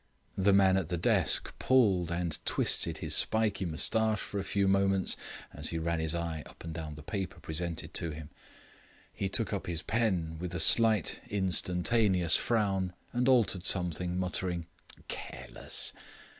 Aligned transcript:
The 0.35 0.51
man 0.51 0.77
at 0.77 0.87
the 0.87 0.97
desk 0.97 1.53
pulled 1.59 2.09
and 2.11 2.43
twisted 2.43 2.97
his 2.97 3.15
spiky 3.15 3.65
moustache 3.65 4.17
for 4.19 4.39
a 4.39 4.43
few 4.43 4.67
moments 4.67 5.15
as 5.53 5.67
he 5.67 5.77
ran 5.77 5.99
his 5.99 6.15
eye 6.15 6.41
up 6.47 6.63
and 6.63 6.73
down 6.73 6.95
the 6.95 7.03
paper 7.03 7.39
presented 7.39 7.93
to 7.93 8.09
him. 8.09 8.31
He 9.13 9.29
took 9.29 9.53
up 9.53 9.67
his 9.67 9.83
pen, 9.83 10.39
with 10.39 10.55
a 10.55 10.59
slight, 10.59 11.21
instantaneous 11.29 12.35
frown, 12.35 12.93
and 13.13 13.29
altered 13.29 13.67
something, 13.67 14.17
muttering 14.17 14.65
"Careless." 15.07 15.93